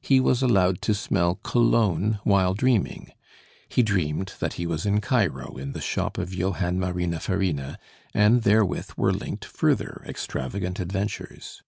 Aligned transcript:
He 0.00 0.20
was 0.20 0.40
allowed 0.42 0.80
to 0.80 0.94
smell 0.94 1.34
cologne 1.42 2.18
while 2.24 2.54
dreaming. 2.54 3.12
He 3.68 3.82
dreamed 3.82 4.32
that 4.40 4.54
he 4.54 4.66
was 4.66 4.86
in 4.86 5.02
Cairo 5.02 5.58
in 5.58 5.72
the 5.72 5.82
shop 5.82 6.16
of 6.16 6.32
Johann 6.34 6.80
Marina 6.80 7.20
Farina, 7.20 7.78
and 8.14 8.40
therewith 8.42 8.92
were 8.96 9.12
linked 9.12 9.44
further 9.44 10.02
extravagant 10.08 10.80
adventures. 10.80 11.60